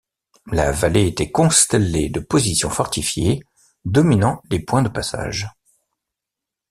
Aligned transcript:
La 0.51 0.71
vallée 0.71 1.05
était 1.05 1.29
constellée 1.31 2.09
de 2.09 2.19
positions 2.19 2.71
fortifiées 2.71 3.43
dominant 3.85 4.41
les 4.49 4.59
points 4.59 4.81
de 4.81 4.89
passage. 4.89 5.47